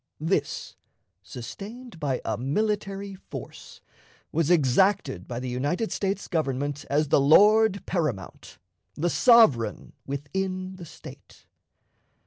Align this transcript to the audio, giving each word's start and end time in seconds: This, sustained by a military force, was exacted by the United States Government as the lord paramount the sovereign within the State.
This, 0.19 0.75
sustained 1.21 1.99
by 1.99 2.21
a 2.25 2.35
military 2.35 3.13
force, 3.13 3.81
was 4.31 4.49
exacted 4.49 5.27
by 5.27 5.39
the 5.39 5.47
United 5.47 5.91
States 5.91 6.27
Government 6.27 6.83
as 6.89 7.09
the 7.09 7.19
lord 7.21 7.85
paramount 7.85 8.57
the 8.95 9.11
sovereign 9.11 9.93
within 10.07 10.77
the 10.77 10.85
State. 10.85 11.45